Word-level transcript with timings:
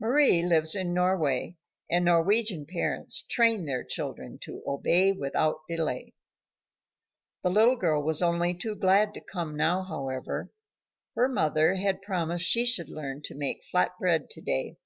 Mari 0.00 0.40
lives 0.40 0.74
in 0.74 0.94
Norway, 0.94 1.58
and 1.90 2.06
Norwegian 2.06 2.64
parents 2.64 3.20
train 3.20 3.66
their 3.66 3.84
children 3.84 4.38
to 4.44 4.62
obey 4.66 5.12
without 5.12 5.56
delay. 5.68 6.14
The 7.42 7.50
little 7.50 7.76
girl 7.76 8.02
was 8.02 8.22
only 8.22 8.54
too 8.54 8.76
glad 8.76 9.12
to 9.12 9.20
come 9.20 9.54
now, 9.58 9.82
however. 9.82 10.50
Her 11.16 11.28
mother 11.28 11.74
had 11.74 12.00
promised 12.00 12.46
she 12.46 12.64
should 12.64 12.88
learn 12.88 13.20
to 13.24 13.34
make 13.34 13.62
flat 13.62 13.90
bread 14.00 14.30
to 14.30 14.40
day. 14.40 14.78